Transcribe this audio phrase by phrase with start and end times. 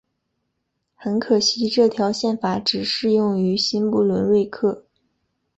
[0.95, 4.83] 很可惜这条宪法只适用于新不伦瑞克。